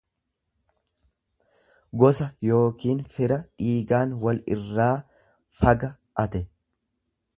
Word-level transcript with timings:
gosa 2.03 2.27
yookiin 2.49 3.03
fira 3.17 3.37
dhiigaan 3.65 4.17
wal 4.25 4.41
irraa 4.57 4.91
faga 5.61 5.91
ate. 6.25 6.43